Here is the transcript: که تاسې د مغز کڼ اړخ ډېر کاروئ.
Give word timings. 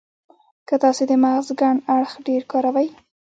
که 0.67 0.75
تاسې 0.83 1.03
د 1.07 1.11
مغز 1.23 1.47
کڼ 1.59 1.75
اړخ 1.95 2.11
ډېر 2.27 2.41
کاروئ. 2.51 2.89